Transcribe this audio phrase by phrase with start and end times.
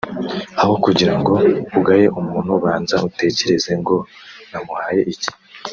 [0.61, 1.33] aho kugira ngo
[1.77, 3.95] ugaye umuntu banza utekereze ngo
[4.51, 5.31] namuhaye iki